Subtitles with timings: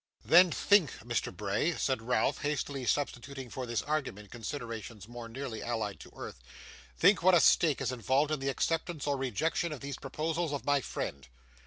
[0.25, 1.31] 'Then think, Mr.
[1.31, 6.41] Bray,' said Ralph, hastily substituting for this argument considerations more nearly allied to earth,
[6.97, 10.65] 'think what a stake is involved in the acceptance or rejection of these proposals of
[10.65, 11.27] my friend.